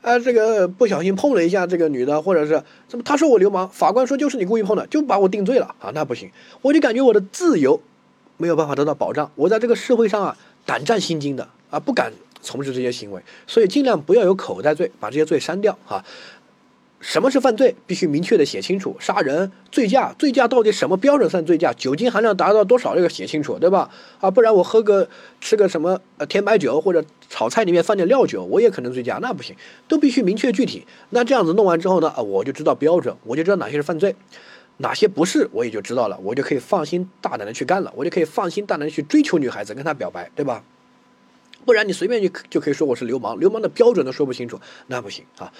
[0.00, 3.02] 啊，这个不小心碰了一下这个女的，或者是怎么？
[3.04, 5.90] 他说我流氓，法官说就是你故意碰的，就把我定罪了啊！
[5.92, 6.30] 那不行，
[6.62, 7.80] 我就感觉我的自由
[8.36, 16.04] 没有办法得到保障，我在这个社会上啊胆战心惊的啊，不敢从事这些行为，所以尽量不要有口袋罪，把这些罪删掉啊。
[17.00, 17.76] 什么是犯罪？
[17.86, 18.96] 必须明确的写清楚。
[18.98, 21.72] 杀人、醉驾，醉驾到底什么标准算醉驾？
[21.72, 22.96] 酒精含量达到多少？
[22.96, 23.88] 这个写清楚，对吧？
[24.20, 25.08] 啊，不然我喝个
[25.40, 29.54] 吃个什么呃甜白酒或者炒菜里面放点料酒，我也可能醉驾，那不行，
[29.86, 30.84] 都必须明确具体。
[31.10, 34.16] 那这样子弄完之后呢，啊，我就知道标准，我就知道哪些是犯罪，
[34.78, 40.64] 哪些不是，我也就知道了，我就可以放心大胆的去干了，我就可以放心大胆的去追求女孩子，跟她表白，对吧？
[41.64, 44.58] 不然你随便就就可以说我是流氓，流氓的标准都说不清楚，
[44.88, 45.52] 那不行啊。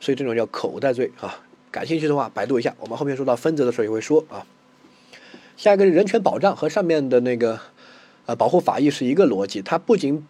[0.00, 4.46] 所以这种叫口袋罪啊，感兴趣的话百度一下，我们后面说到分则的时候也会说啊。
[5.56, 7.58] 下一个是人权保障，和上面的那个
[8.26, 10.26] 呃保护法益是一个逻辑，它不仅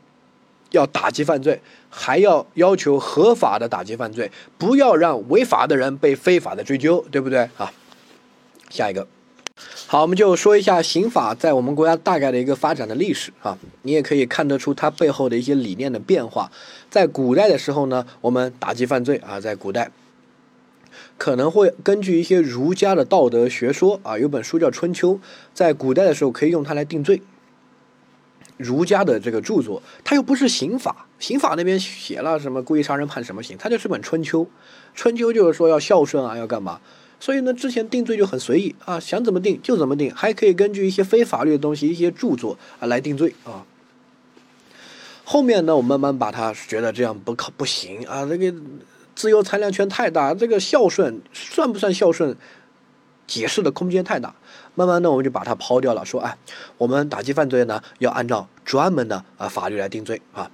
[0.70, 7.72] 要打击犯罪，还要要求合法的打击犯罪，不要让违法的人被非法的追究，对不对啊？
[8.70, 9.06] 下一个，
[9.86, 16.52] 好，我们就说一下刑法在我们国家大概的一个发展的历史啊，你也可以看得出它背后的一些理念的变化。
[16.90, 19.90] 在古代的时候呢，我们打击犯罪啊，在古代
[21.16, 25.14] 可能会根据一些儒家的道德学说啊，有本书叫《春秋》，
[25.54, 27.22] 在古代的时候可以用它来定罪。
[28.58, 34.42] 儒家的这个著作，它又不是刑法，刑法那边写了什么故意杀人判什么刑，它就是本《春秋》。
[34.94, 36.80] 《春秋》就是说要孝顺啊，要干嘛？
[37.18, 43.64] 所以呢，之前定罪就很随意啊，想怎么定就怎么定，还可以根据一些非法律的东西、一些著作啊来定罪啊。
[45.24, 48.54] 后面呢，我慢慢把它觉得这样不可不行啊，这个
[49.14, 52.36] 自由裁量权太大，这个孝顺算不算孝顺？
[53.26, 54.36] 解释的空间太大。
[54.76, 56.38] 慢慢的，我们就把它抛掉了，说，哎，
[56.78, 60.48] 我们打击犯罪呢，要按照专门的啊法律来定罪啊。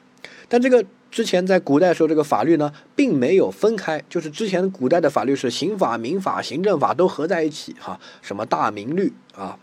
[0.49, 0.83] 但这个
[1.13, 9.59] 之前在古代时候，这个法律呢，并没有分开，就是之前古代的法律是刑法、民法、行政法都合在一起哈，什么大明律啊，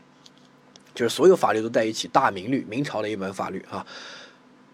[0.93, 3.83] 就是所有法律都在一起，大明律，明朝的一本法律啊。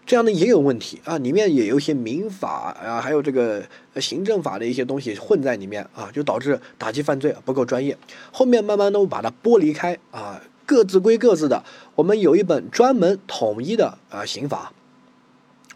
[0.04, 3.64] 这样呢也有问题啊，里面也有一些民法啊，还有这个
[3.96, 7.96] 行政法的一些东西混在里面啊，就导致打击犯罪不够专业。
[8.30, 11.64] 后面慢慢的把它剥离开啊，各自归各自的。
[11.94, 14.72] 我们有一本专门统一的啊刑法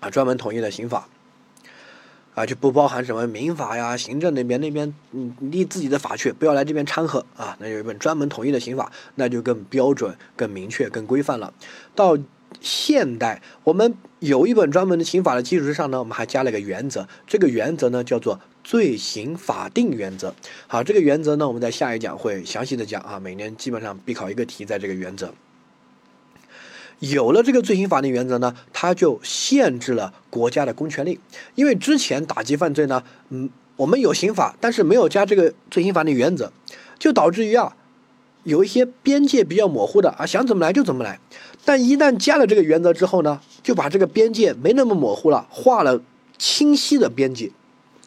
[0.00, 1.08] 啊，专门统一的刑法
[2.34, 7.56] 啊，就不包含什么民法呀、行政那边那边嗯立自己的法去，不要来这边掺和啊。
[7.60, 11.52] 那有一本专门统一的刑法，那就更标准、更明确、更规范了。
[11.94, 12.16] 到
[12.60, 20.34] 现代，我们有一本专门的刑法的基础之上呢，我们还加了一个原则，这个原则呢叫做罪刑法定原则。
[20.66, 25.34] 好，这个原则呢，我们在下一讲会详细的讲啊，每年基本上必考一个题在这个原则。
[27.00, 31.18] 有了这个罪刑法定原则呢，它就限制了国家的公权力，
[31.54, 36.52] 因为之前打击犯罪呢，嗯，我们有刑法，但是没有加这个罪刑法定原则，
[36.98, 37.76] 就导致于啊。
[38.44, 41.20] 有一些边界比较模糊的啊，想怎么来就怎么来。
[41.62, 46.00] 但一旦加了这个原则之后呢，就把这个边界没那么模糊了，画了
[46.38, 47.50] 清晰的边界。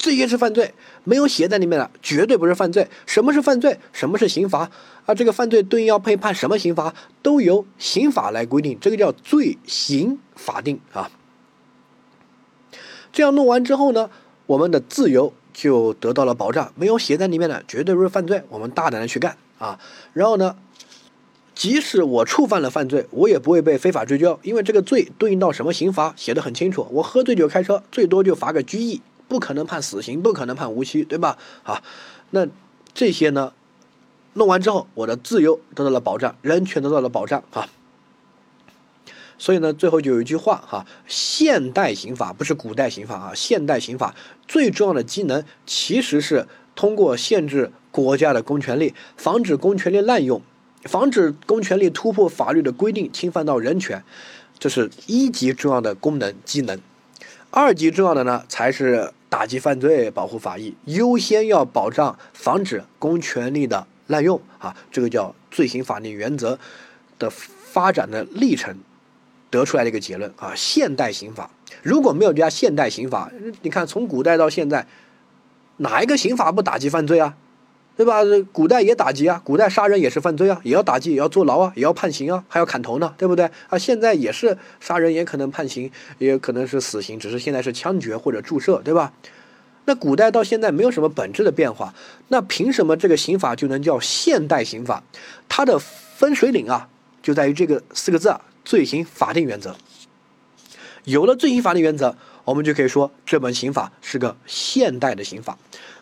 [0.04, 0.74] 这些是犯罪，
[1.06, 2.90] 没有写在里面的绝对不是犯罪。
[3.06, 3.80] 什么是犯罪？
[3.94, 4.70] 什么是刑罚？
[5.06, 8.78] 啊，这个犯罪对应要被判什么刑罚，都由刑法来规定。
[8.82, 11.10] 这个叫罪刑法定啊。
[13.14, 14.10] 这样弄完之后呢，
[14.46, 16.74] 我们的自由就得到了保障。
[16.76, 19.38] 没有写在里面的绝对不是犯罪，我们大胆的去干。
[19.58, 19.80] 啊，
[20.12, 20.58] 然后呢，
[21.56, 26.86] 即使我触犯了犯罪，我也不会被非法追究，因为这个罪对应到什么刑罚写的很清楚。
[26.92, 31.38] 我喝醉酒开车，最多就罚个拘役，不可能判死刑，不可能判无期，对吧？
[31.64, 31.82] 啊，
[32.32, 32.48] 那
[32.94, 33.54] 这些呢，
[34.34, 37.70] 弄完之后，我的自由得到了保障，人权得到了保障啊。
[39.38, 44.16] 所以呢，最后就有一句话哈，现代刑法不是古代刑法啊，现代刑法
[44.48, 47.72] 最重要的机能其实是通过限制。
[47.94, 50.42] 国家的公权力，防止公权力滥用，
[50.82, 54.04] 防止公权力突破法律的规定，侵犯到人权，
[54.58, 56.80] 这是一级重要的功能机能。
[57.56, 64.76] 二级重要的呢，才是打击犯罪、保护法益，优先要保障防止公权力的滥用啊。
[64.92, 66.58] 这个叫罪行法定原则
[67.20, 68.76] 的发展的历程
[69.52, 70.54] 得出来的一个结论啊。
[70.56, 71.52] 现代刑法
[71.84, 73.32] 如果没有加现代刑法，
[73.62, 74.88] 你看从古代到现在，
[75.78, 77.38] 哪一个刑法不打击犯罪啊？
[77.96, 78.22] 对吧？
[78.52, 83.78] 古代也打击啊，古代杀人也是犯罪啊，也要打击，也要坐牢啊，也要判刑啊，还要砍头呢，对不对啊？
[83.78, 89.14] 现在也是杀人，也可能判刑，也可能是死刑，只是现在是枪决或者注射，对吧？
[89.86, 91.94] 那古代到现在没有什么本质的变化，
[92.30, 95.04] 那凭什么这个刑法就能叫现代刑法？
[95.48, 96.88] 它的分水岭啊，
[97.22, 99.76] 就在于这个四个字啊，罪行法定原则。
[101.04, 102.16] 有了罪行法定原则，
[102.46, 105.58] 我们就可以说这本刑法是个现代的刑法。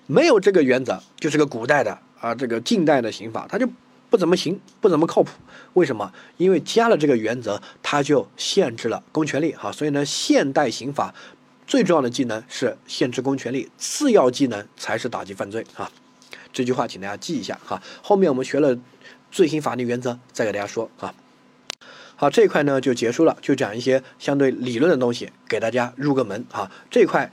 [0.07, 3.67] 没有这个原则，就是个古代的啊，这个近代的刑法，它就
[4.09, 5.31] 不怎么行，不怎么靠谱。
[5.73, 6.11] 为什么？
[6.35, 9.71] 因为加了这个原则，它就限制了公权力哈。
[9.71, 11.15] 所以呢，现代刑法
[11.65, 15.89] 最重要的技能是限制公权力，次要技能才是打击犯罪啊。
[16.51, 17.81] 这句话请大家记一下哈。
[18.01, 18.77] 后面我们学了
[19.31, 21.13] 罪行法律原则，再给大家说啊。
[22.17, 26.69] 好，这一块呢就结束了，就讲一些相对理论的东西，给大家入个门哈。
[26.89, 27.31] 这一块。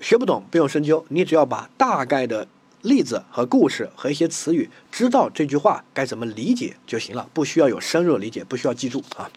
[0.00, 2.46] 学不懂不用深究，你只要把大概的
[2.82, 9.30] 例子和故事和一些词语知道这句话该怎么理解就行了，不需要有深入理解，不需要记住啊。